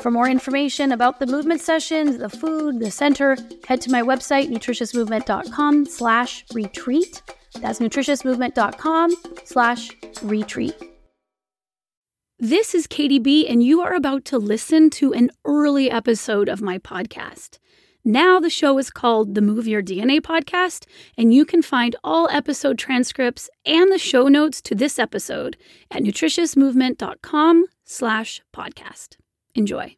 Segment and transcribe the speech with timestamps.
[0.00, 4.50] For more information about the movement sessions, the food, the center, head to my website,
[4.50, 7.22] nutritiousmovement.com slash retreat.
[7.60, 9.90] That's nutritiousmovement.com slash
[10.22, 10.74] retreat.
[12.40, 16.60] This is Katy B, and you are about to listen to an early episode of
[16.60, 17.58] my podcast.
[18.04, 20.84] Now the show is called the Move Your DNA podcast,
[21.16, 25.56] and you can find all episode transcripts and the show notes to this episode
[25.90, 29.16] at nutritiousmovement.com slash podcast.
[29.56, 29.96] Enjoy.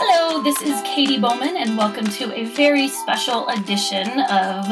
[0.00, 4.66] Hello, this is Katy Bowman, and welcome to a very special edition of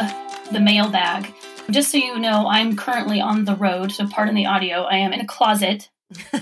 [0.50, 1.34] the mailbag.
[1.70, 4.84] Just so you know, I'm currently on the road, so pardon the audio.
[4.84, 5.90] I am in a closet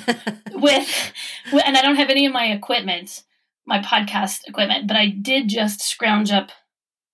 [0.53, 1.13] with,
[1.53, 3.25] and I don't have any of my equipment,
[3.67, 6.53] my podcast equipment, but I did just scrounge up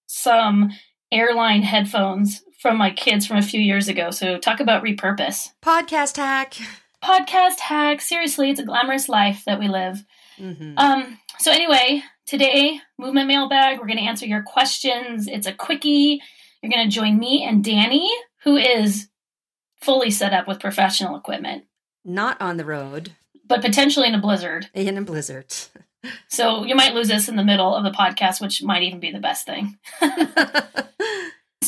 [0.06, 0.72] some
[1.10, 4.10] airline headphones from my kids from a few years ago.
[4.10, 5.48] So talk about repurpose.
[5.62, 6.56] Podcast hack.
[7.02, 8.00] Podcast hack.
[8.00, 10.04] Seriously, it's a glamorous life that we live.
[10.38, 10.74] Mm-hmm.
[10.76, 11.18] Um.
[11.38, 13.78] So anyway, today movement mailbag.
[13.78, 15.26] We're going to answer your questions.
[15.26, 16.20] It's a quickie.
[16.62, 18.08] You're going to join me and Danny,
[18.44, 19.08] who is
[19.80, 21.64] fully set up with professional equipment
[22.04, 23.12] not on the road,
[23.46, 24.68] but potentially in a blizzard.
[24.74, 25.54] In a blizzard.
[26.28, 29.10] so you might lose us in the middle of the podcast, which might even be
[29.10, 29.78] the best thing.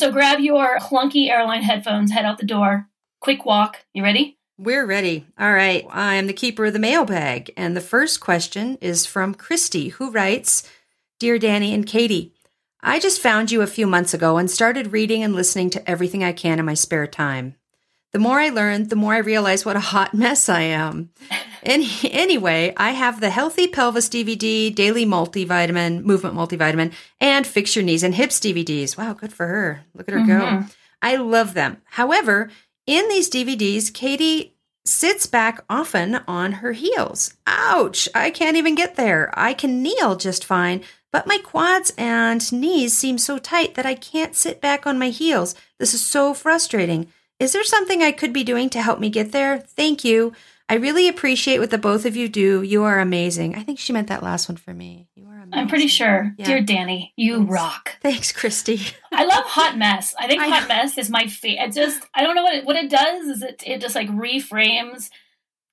[0.03, 2.89] so grab your clunky airline headphones, head out the door,
[3.21, 3.85] quick walk.
[3.93, 4.37] You ready?
[4.57, 5.25] We're ready.
[5.39, 5.85] All right.
[5.89, 7.53] I'm the keeper of the mailbag.
[7.55, 10.69] And the first question is from Christy, who writes
[11.19, 12.33] Dear Danny and Katy,
[12.81, 16.21] I just found you a few months ago and started reading and listening to everything
[16.21, 17.55] I can in my spare time.
[18.13, 21.09] The more I learn, the more I realize what a hot mess I am.
[21.63, 27.83] Any, anyway, I have the Healthy Pelvis DVD, Daily Multivitamin, Movement Multivitamin, and Fix Your
[27.83, 28.95] Knees and Hips DVDs.
[28.97, 29.85] Wow, good for her.
[29.95, 30.61] Look at her mm-hmm.
[30.61, 30.65] go.
[31.01, 31.81] I love them.
[31.85, 32.51] However,
[32.85, 34.53] in these DVDs, Katy
[34.85, 37.33] sits back often on her heels.
[37.47, 38.07] Ouch!
[38.13, 39.33] I can't even get there.
[39.33, 43.95] I can kneel just fine, but my quads and knees seem so tight that I
[43.95, 45.55] can't sit back on my heels.
[45.79, 47.07] This is so frustrating.
[47.39, 49.59] Is there something I could be doing to help me get there?
[49.59, 50.33] Thank you.
[50.69, 52.61] I really appreciate what the both of you do.
[52.61, 53.55] You are amazing.
[53.55, 55.07] I think she meant that last one for me.
[55.13, 55.53] You are amazing.
[55.53, 56.33] I'm pretty sure.
[56.37, 56.45] Yeah.
[56.45, 57.51] Dear Danny, you Thanks.
[57.51, 57.97] rock.
[58.01, 58.79] Thanks, Christy.
[59.11, 60.15] I love Hot Mess.
[60.17, 60.67] I think I Hot.
[60.69, 61.65] Mess is my favorite.
[61.65, 64.07] It just, I don't know what it, what it does is it, it just like
[64.09, 65.09] reframes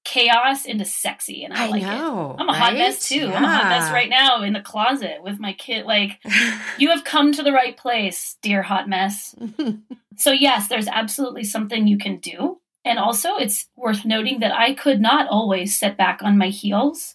[0.05, 2.41] chaos into sexy and I, I like know, it.
[2.41, 2.59] I'm a right?
[2.59, 3.17] hot mess too.
[3.17, 3.37] Yeah.
[3.37, 5.85] I'm a hot mess right now in the closet with my kid.
[5.85, 6.19] Like
[6.79, 9.35] you have come to the right place, dear hot mess.
[10.17, 12.59] so yes, there's absolutely something you can do.
[12.85, 17.15] And also it's worth noting that I could not always sit back on my heels.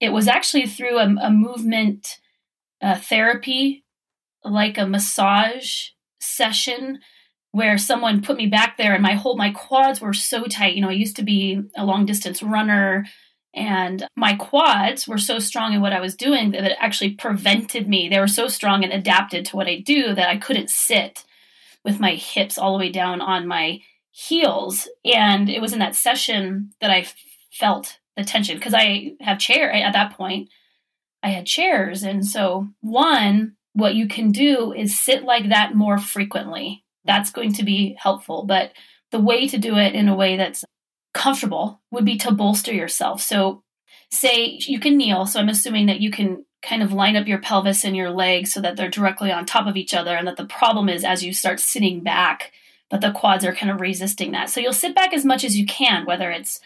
[0.00, 2.18] It was actually through a, a movement
[2.82, 3.84] uh, therapy,
[4.44, 5.88] like a massage
[6.20, 7.00] session
[7.52, 10.74] where someone put me back there and my whole my quads were so tight.
[10.74, 13.06] You know i used to be a long distance runner
[13.52, 17.88] and my quads were so strong in what i was doing that it actually prevented
[17.88, 18.08] me.
[18.08, 21.24] They were so strong and adapted to what i do that i couldn't sit
[21.84, 23.80] with my hips all the way down on my
[24.12, 24.86] heels.
[25.04, 27.06] And it was in that session that i
[27.52, 30.48] felt the tension because i have chair at that point
[31.22, 32.02] i had chairs.
[32.02, 37.52] And so one what you can do is sit like that more frequently that's going
[37.54, 38.44] to be helpful.
[38.44, 38.72] But
[39.10, 40.64] the way to do it in a way that's
[41.14, 43.20] comfortable would be to bolster yourself.
[43.20, 43.62] So
[44.10, 45.26] say you can kneel.
[45.26, 48.52] So I'm assuming that you can kind of line up your pelvis and your legs
[48.52, 50.14] so that they're directly on top of each other.
[50.14, 52.52] And that the problem is as you start sitting back,
[52.90, 54.50] that the quads are kind of resisting that.
[54.50, 56.60] So you'll sit back as much as you can, whether it's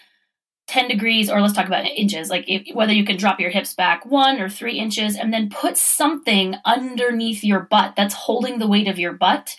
[0.67, 3.75] 10 degrees or let's talk about inches like if, whether you can drop your hips
[3.75, 8.67] back one or three inches and then put something underneath your butt that's holding the
[8.67, 9.57] weight of your butt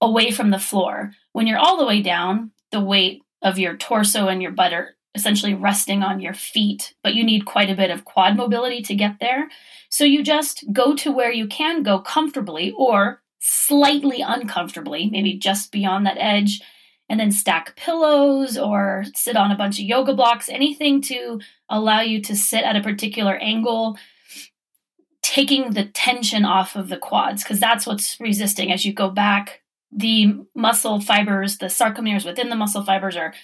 [0.00, 4.28] away from the floor when you're all the way down the weight of your torso
[4.28, 7.90] and your butt are essentially resting on your feet but you need quite a bit
[7.90, 9.48] of quad mobility to get there
[9.88, 15.72] so you just go to where you can go comfortably or slightly uncomfortably maybe just
[15.72, 16.60] beyond that edge
[17.08, 22.00] and then stack pillows or sit on a bunch of yoga blocks, anything to allow
[22.00, 23.96] you to sit at a particular angle,
[25.22, 29.62] taking the tension off of the quads, because that's what's resisting as you go back.
[29.96, 33.34] The muscle fibers, the sarcomeres within the muscle fibers are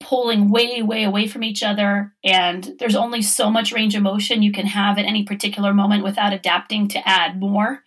[0.00, 2.14] pulling way, way away from each other.
[2.22, 6.04] And there's only so much range of motion you can have at any particular moment
[6.04, 7.82] without adapting to add more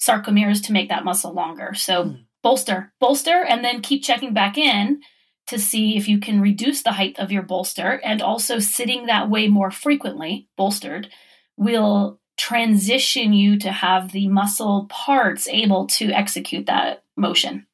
[0.00, 1.74] sarcomeres to make that muscle longer.
[1.74, 5.00] So, mm bolster, bolster, and then keep checking back in
[5.48, 8.00] to see if you can reduce the height of your bolster.
[8.04, 11.08] And also, sitting that way more frequently, bolstered,
[11.56, 17.66] will transition you to have the muscle parts able to execute that motion.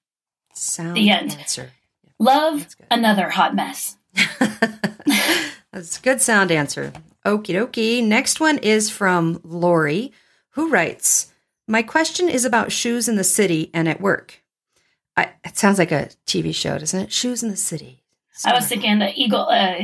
[0.54, 1.36] Sound the end.
[1.38, 1.70] Answer.
[2.18, 3.96] Love another hot mess.
[5.72, 6.92] That's a good sound answer.
[7.24, 8.04] Okie dokie.
[8.04, 10.12] Next one is from Lori,
[10.50, 11.32] who writes
[11.66, 14.42] My question is about shoes in the city and at work.
[15.16, 17.12] I, it sounds like a TV show, doesn't it?
[17.12, 18.02] Shoes in the City.
[18.44, 19.76] I was thinking the Eagle uh,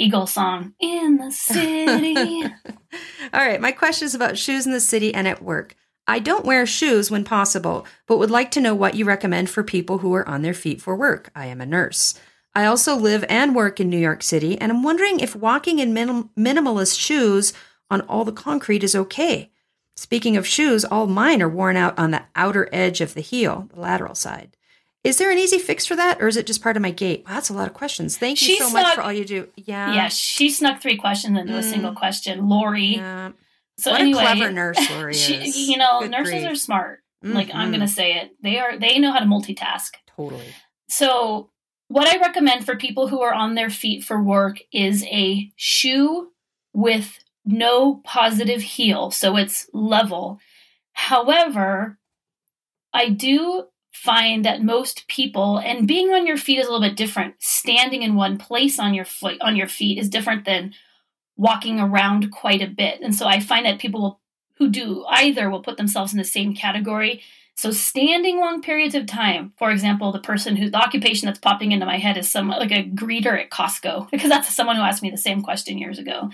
[0.00, 2.42] Eagle song in the city.
[3.32, 5.76] All right, my question is about shoes in the city and at work.
[6.06, 9.62] I don't wear shoes when possible, but would like to know what you recommend for
[9.62, 11.30] people who are on their feet for work.
[11.36, 12.14] I am a nurse.
[12.54, 15.92] I also live and work in New York City, and I'm wondering if walking in
[15.92, 17.52] minim- minimalist shoes
[17.90, 19.50] on all the concrete is okay.
[19.96, 23.68] Speaking of shoes, all mine are worn out on the outer edge of the heel,
[23.74, 24.56] the lateral side.
[25.02, 27.24] Is there an easy fix for that, or is it just part of my gait?
[27.26, 28.18] Wow, that's a lot of questions.
[28.18, 29.48] Thank you she so snuck, much for all you do.
[29.56, 30.08] Yeah, yeah.
[30.08, 31.58] She snuck three questions into mm.
[31.58, 32.48] a single question.
[32.48, 32.96] Lori.
[32.96, 33.32] Yeah.
[33.78, 35.20] So what anyway, a clever nurse Lori is.
[35.20, 36.52] She, you know, Good nurses grief.
[36.52, 36.98] are smart.
[37.24, 37.34] Mm-hmm.
[37.34, 38.32] Like I'm going to say it.
[38.42, 38.78] They are.
[38.78, 39.92] They know how to multitask.
[40.16, 40.44] Totally.
[40.88, 41.50] So
[41.88, 46.30] what I recommend for people who are on their feet for work is a shoe
[46.74, 50.38] with no positive heel, so it's level.
[50.92, 51.98] However,
[52.92, 53.64] I do
[54.02, 57.34] find that most people and being on your feet is a little bit different.
[57.38, 60.72] Standing in one place on your foot on your feet is different than
[61.36, 63.00] walking around quite a bit.
[63.02, 64.20] And so I find that people
[64.56, 67.22] who do either will put themselves in the same category.
[67.56, 71.72] So standing long periods of time, for example, the person who the occupation that's popping
[71.72, 75.02] into my head is someone like a greeter at Costco, because that's someone who asked
[75.02, 76.30] me the same question years ago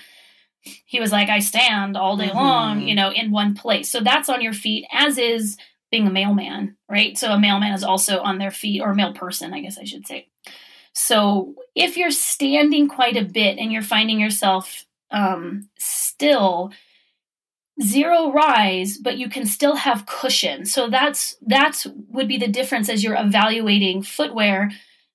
[0.85, 2.37] he was like, I stand all day mm-hmm.
[2.37, 3.89] long, you know, in one place.
[3.89, 5.57] So that's on your feet, as is
[5.91, 7.17] being a mailman, right?
[7.17, 9.85] So a mailman is also on their feet, or a male person, I guess I
[9.85, 10.29] should say.
[10.93, 16.73] So if you're standing quite a bit and you're finding yourself um, still
[17.83, 22.89] zero rise but you can still have cushion so that's that's would be the difference
[22.89, 24.71] as you're evaluating footwear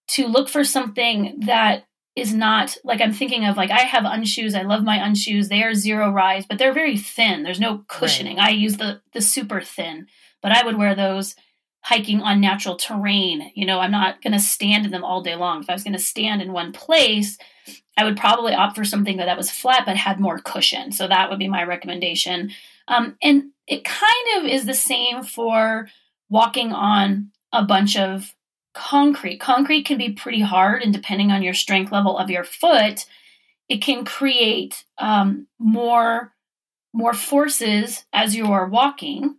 [0.08, 1.86] to look for something that
[2.16, 4.54] is not like I'm thinking of like I have unshoes.
[4.54, 5.48] I love my unshoes.
[5.48, 7.44] They are zero rise, but they're very thin.
[7.44, 8.38] There's no cushioning.
[8.38, 8.48] Right.
[8.48, 10.08] I use the the super thin,
[10.42, 11.36] but I would wear those
[11.84, 13.52] hiking on natural terrain.
[13.56, 15.62] You know, I'm not going to stand in them all day long.
[15.62, 17.38] If I was going to stand in one place,
[17.98, 20.92] I would probably opt for something that was flat but had more cushion.
[20.92, 22.52] So that would be my recommendation.
[22.88, 25.88] Um, and it kind of is the same for
[26.30, 28.34] walking on a bunch of
[28.74, 29.40] concrete.
[29.40, 33.06] Concrete can be pretty hard, and depending on your strength level of your foot,
[33.70, 36.34] it can create um, more
[36.94, 39.38] more forces as you are walking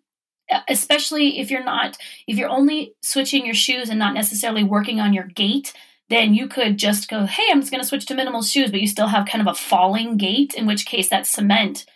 [0.69, 5.13] especially if you're not if you're only switching your shoes and not necessarily working on
[5.13, 5.73] your gait
[6.09, 8.81] then you could just go hey i'm just going to switch to minimal shoes but
[8.81, 11.87] you still have kind of a falling gait in which case that cement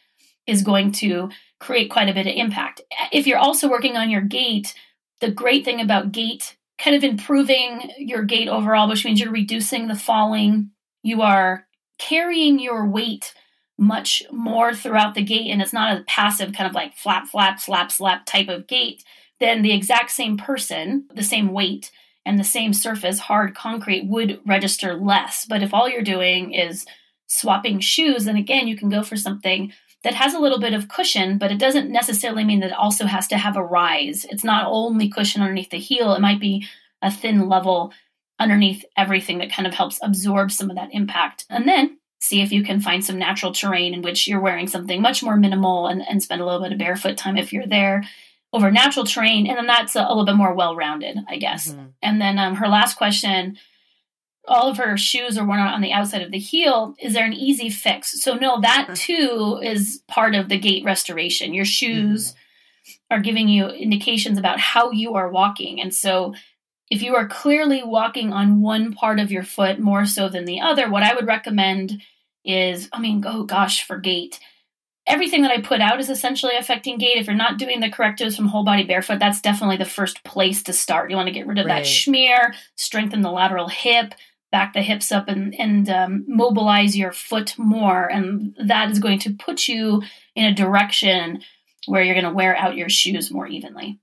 [0.46, 2.80] is going to create quite a bit of impact
[3.12, 4.74] if you're also working on your gait
[5.20, 9.88] the great thing about gait kind of improving your gait overall, which means you're reducing
[9.88, 10.70] the falling.
[11.02, 11.66] You are
[11.98, 13.32] carrying your weight
[13.78, 17.60] much more throughout the gait, and it's not a passive kind of like flap, flap,
[17.60, 19.04] slap, slap type of gait.
[19.38, 21.90] Then the exact same person, the same weight,
[22.24, 25.46] and the same surface, hard concrete, would register less.
[25.46, 26.86] But if all you're doing is
[27.26, 30.88] swapping shoes, then again, you can go for something that has a little bit of
[30.88, 34.24] cushion, but it doesn't necessarily mean that it also has to have a rise.
[34.30, 36.66] It's not only cushion underneath the heel, it might be
[37.02, 37.92] a thin level
[38.38, 41.44] underneath everything that kind of helps absorb some of that impact.
[41.50, 45.02] And then see if you can find some natural terrain in which you're wearing something
[45.02, 48.04] much more minimal and, and spend a little bit of barefoot time if you're there
[48.52, 49.46] over natural terrain.
[49.46, 51.72] And then that's a, a little bit more well rounded, I guess.
[51.72, 51.86] Mm-hmm.
[52.02, 53.58] And then um, her last question
[54.48, 56.94] all of her shoes are worn out on the outside of the heel.
[57.00, 58.22] Is there an easy fix?
[58.22, 61.54] So, no, that too is part of the gait restoration.
[61.54, 63.16] Your shoes mm-hmm.
[63.16, 65.80] are giving you indications about how you are walking.
[65.80, 66.34] And so,
[66.90, 70.60] if you are clearly walking on one part of your foot more so than the
[70.60, 72.00] other, what I would recommend
[72.44, 74.38] is, I mean, oh gosh, for gait.
[75.06, 77.16] Everything that I put out is essentially affecting gait.
[77.16, 80.62] If you're not doing the correctives from whole body barefoot, that's definitely the first place
[80.64, 81.10] to start.
[81.10, 81.84] You want to get rid of right.
[81.84, 84.14] that schmear, strengthen the lateral hip,
[84.50, 88.10] back the hips up, and, and um, mobilize your foot more.
[88.10, 90.02] And that is going to put you
[90.34, 91.40] in a direction
[91.86, 94.00] where you're going to wear out your shoes more evenly.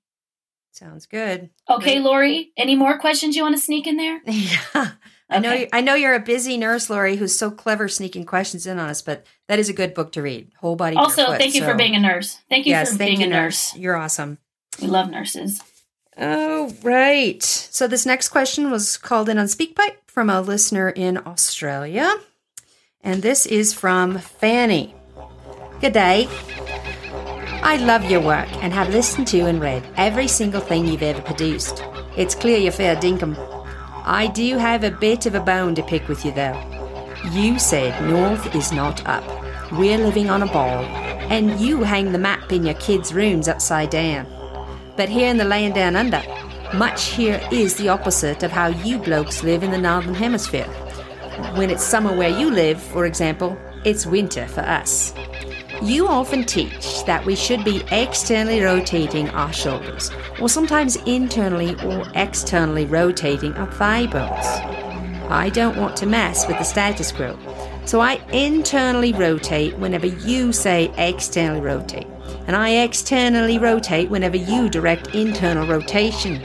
[0.74, 1.52] Sounds good.
[1.70, 2.02] Okay, Great.
[2.02, 4.22] Lori, any more questions you want to sneak in there?
[4.28, 4.92] Yeah.
[5.30, 8.68] I know you, I know you're a busy nurse, Lori, who's so clever sneaking questions
[8.68, 10.52] in on us, but that is a good book to read.
[10.60, 10.96] Whole body.
[10.96, 11.68] Also, barefoot, thank you so.
[11.68, 12.38] for being a nurse.
[12.50, 13.74] Thank you yes, for being you, a nurse.
[13.74, 13.82] nurse.
[13.82, 14.38] You're awesome.
[14.80, 15.60] We love nurses.
[16.18, 17.42] Oh, right.
[17.42, 22.14] So this next question was called in on SpeakPipe from a listener in Australia.
[23.02, 24.94] And this is from Fanny.
[25.82, 26.28] Good day.
[27.66, 31.22] I love your work and have listened to and read every single thing you've ever
[31.22, 31.82] produced.
[32.18, 33.38] It's clear you're fair dinkum.
[34.04, 36.62] I do have a bit of a bone to pick with you though.
[37.32, 39.24] You said north is not up.
[39.72, 40.84] We're living on a ball,
[41.32, 44.28] and you hang the map in your kids' rooms upside down.
[44.98, 46.22] But here in the land down under,
[46.74, 50.68] much here is the opposite of how you blokes live in the northern hemisphere.
[51.56, 55.14] When it's summer where you live, for example, it's winter for us.
[55.84, 62.06] You often teach that we should be externally rotating our shoulders, or sometimes internally or
[62.16, 64.46] externally rotating our thigh bones.
[65.30, 67.38] I don't want to mess with the status quo,
[67.84, 72.08] so I internally rotate whenever you say externally rotate,
[72.48, 76.42] and I externally rotate whenever you direct internal rotation.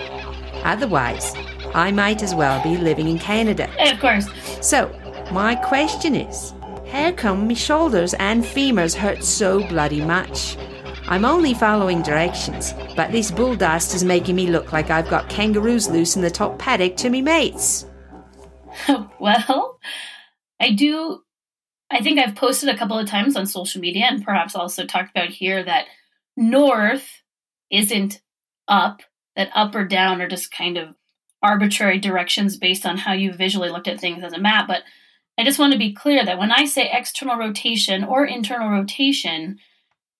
[0.64, 1.32] Otherwise,
[1.74, 3.70] I might as well be living in Canada.
[3.78, 4.26] Of course.
[4.60, 4.90] So,
[5.30, 6.54] my question is
[6.90, 10.56] how come my shoulders and femurs hurt so bloody much?
[11.06, 15.28] I'm only following directions, but this bull dust is making me look like I've got
[15.28, 17.86] kangaroos loose in the top paddock to me mates.
[19.18, 19.78] well,
[20.60, 21.22] I do.
[21.90, 25.10] I think I've posted a couple of times on social media and perhaps also talked
[25.10, 25.86] about here that
[26.36, 27.22] north
[27.70, 28.20] isn't
[28.66, 29.02] up,
[29.34, 30.94] that up or down are just kind of
[31.42, 34.68] arbitrary directions based on how you visually looked at things as a map.
[34.68, 34.82] But
[35.38, 39.58] I just want to be clear that when I say external rotation or internal rotation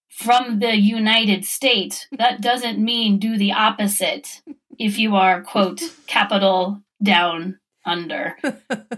[0.08, 4.42] from the United States, that doesn't mean do the opposite
[4.78, 8.37] if you are, quote, capital down under.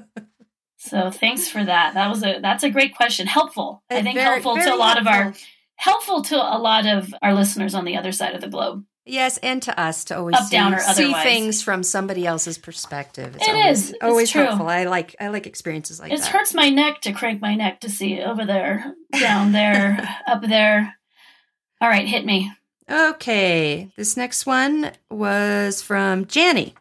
[0.77, 1.95] so thanks for that.
[1.95, 3.27] That was a that's a great question.
[3.27, 3.83] Helpful.
[3.89, 5.13] I think very, helpful very to a lot helpful.
[5.13, 5.35] of our
[5.77, 8.85] helpful to a lot of our listeners on the other side of the globe.
[9.07, 12.59] Yes, and to us to always Up, see, down, or see things from somebody else's
[12.59, 13.35] perspective.
[13.37, 13.97] It's it always, is.
[14.03, 14.43] always true.
[14.43, 14.69] helpful.
[14.69, 16.29] I like I like experiences like it that.
[16.29, 20.43] It hurts my neck to crank my neck to see over there, down there, up
[20.43, 20.97] there.
[21.81, 22.53] All right, hit me.
[22.91, 26.75] Okay, this next one was from Janny.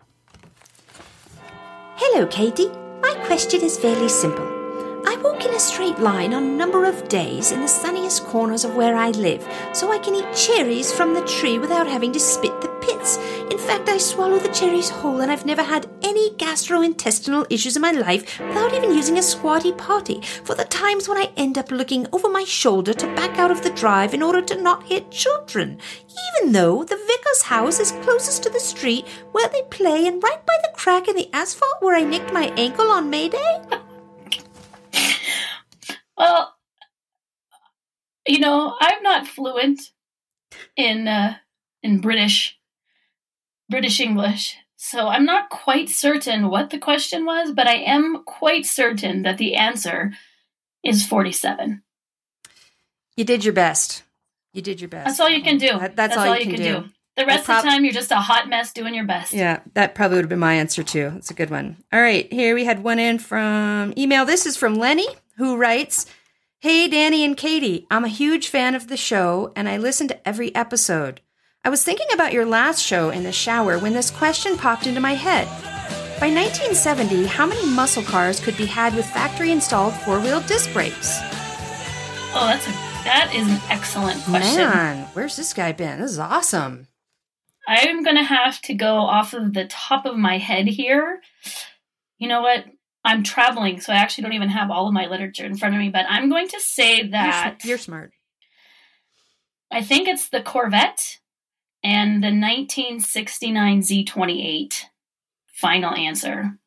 [1.95, 2.67] Hello, Katy.
[3.01, 4.58] My question is fairly simple.
[5.09, 8.63] I walk in a straight line on a number of days in the sunniest corners
[8.63, 9.41] of where I live,
[9.73, 13.17] so I can eat cherries from the tree without having to spit the pits.
[13.49, 17.81] In fact, I swallow the cherries whole, and I've never had any gastrointestinal issues in
[17.81, 20.21] my life without even using a squatty potty.
[20.43, 23.63] For the times when I end up looking over my shoulder to back out of
[23.63, 25.79] the drive in order to not hit children,
[26.37, 30.45] even though the vicar's house is closest to the street where they play and right
[30.45, 33.61] by the crack in the asphalt where I nicked my ankle on May Day.
[36.19, 36.53] Well,
[38.27, 39.79] you know, I'm not fluent
[40.75, 41.37] in uh,
[41.81, 42.59] in British
[43.69, 48.65] British English, so I'm not quite certain what the question was, but I am quite
[48.65, 50.11] certain that the answer
[50.83, 51.81] is 47.
[53.15, 54.03] You did your best.
[54.53, 55.05] You did your best.
[55.05, 55.67] That's all you can do.
[55.67, 56.81] That, that's, that's, all, all you, can, can do.
[56.81, 56.89] do.
[57.15, 59.33] The rest prob- of the time, you're just a hot mess doing your best.
[59.33, 61.11] Yeah, that probably would have been my answer too.
[61.11, 61.77] That's a good one.
[61.93, 64.25] All right, here we had one in from email.
[64.25, 65.07] This is from Lenny
[65.39, 66.05] who writes
[66.59, 70.27] Hey, Danny and Katy, I'm a huge fan of the show and I listen to
[70.27, 71.21] every episode.
[71.63, 74.99] I was thinking about your last show in the shower when this question popped into
[74.99, 75.47] my head.
[76.19, 80.71] By 1970, how many muscle cars could be had with factory installed four wheel disc
[80.73, 81.17] brakes?
[82.31, 82.71] Oh, that's a,
[83.05, 84.69] that is an excellent question.
[84.69, 86.01] Man, where's this guy been?
[86.01, 86.87] This is awesome.
[87.65, 91.21] I'm going to have to go off of the top of my head here.
[92.17, 92.65] You know what?
[93.09, 95.79] I'm traveling, so I actually don't even have all of my literature in front of
[95.81, 98.11] me, but I'm going to say that You're, you're smart.
[99.71, 101.17] I think it's the Corvette
[101.83, 104.81] and the 1969 Z28.
[105.53, 106.57] Final answer.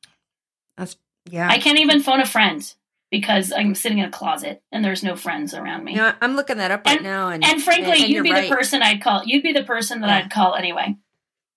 [0.76, 0.96] That's
[1.30, 1.48] yeah.
[1.48, 2.62] I can't even phone a friend
[3.10, 5.98] because I'm sitting in a closet and there's no friends around me.
[5.98, 8.48] I'm looking that up right And- now, and and frankly, and you'd be right.
[8.48, 9.24] the person I'd call.
[9.24, 10.24] You'd be the person that Yeah.
[10.24, 10.96] I'd call anyway.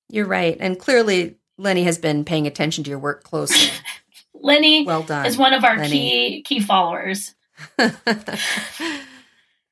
[0.10, 3.70] You're right, and clearly Lenny has been paying attention to your work closely.
[4.46, 5.26] Lenny well done.
[5.26, 5.90] is one of our Lenny.
[5.90, 7.34] key key followers.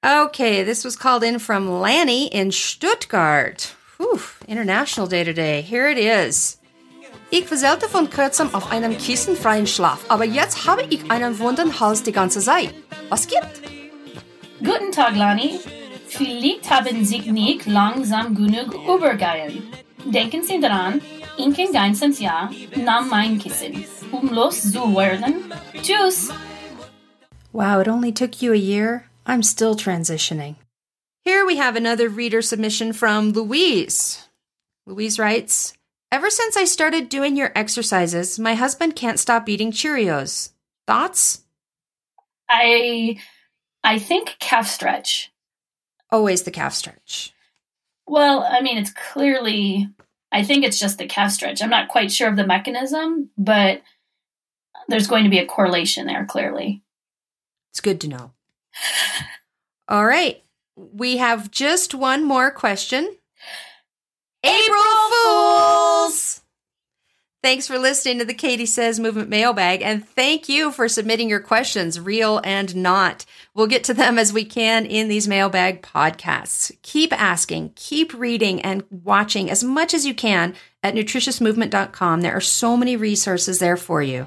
[0.04, 3.76] okay, this was called in from Lanny in Stuttgart.
[3.98, 5.62] Whew, international day today.
[5.62, 6.58] Here it is.
[7.30, 12.02] Ich verselte von kurzem auf einem kissenfreien Schlaf, aber jetzt habe ich einen wunden Hals
[12.02, 12.74] die ganze Zeit.
[13.10, 13.62] Was gibt?
[14.60, 15.60] Guten Tag, Lani.
[16.08, 19.68] Vielleicht haben Sie nicht langsam genug übergehen.
[20.06, 21.02] Denken Sie daran,
[21.38, 25.52] Inken ganzes Jahr nahm mein Kissen, um loszuwerden.
[25.82, 26.32] Tschüss!
[27.52, 29.06] Wow, it only took you a year?
[29.26, 30.56] I'm still transitioning.
[31.24, 34.28] Here we have another reader submission from Louise.
[34.86, 35.74] Louise writes
[36.12, 40.52] Ever since I started doing your exercises, my husband can't stop eating Cheerios.
[40.86, 41.44] Thoughts?
[42.50, 43.18] I
[43.84, 45.32] I think calf stretch.
[46.12, 47.34] Always the calf stretch.
[48.08, 49.90] Well, I mean, it's clearly.
[50.32, 51.62] I think it's just the calf stretch.
[51.62, 53.82] I'm not quite sure of the mechanism, but
[54.88, 56.26] there's going to be a correlation there.
[56.26, 56.84] Clearly.
[57.72, 58.32] It's good to know.
[59.88, 60.44] All right.
[60.76, 63.16] We have just one more question.
[64.44, 64.84] April
[65.24, 65.83] Fools!
[67.44, 71.42] Thanks for listening to the Katy Says Movement Mailbag, and thank you for submitting your
[71.42, 73.26] questions, real and not.
[73.54, 76.72] We'll get to them as we can in these mailbag podcasts.
[76.84, 82.22] Keep asking, keep reading, and watching as much as you can at nutritiousmovement.com.
[82.22, 84.26] There are so many resources there for you.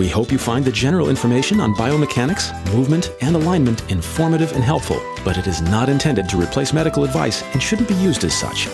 [0.00, 4.98] We hope you find the general information on biomechanics, movement, and alignment informative and helpful,
[5.26, 8.68] but it is not intended to replace medical advice and shouldn't be used as such.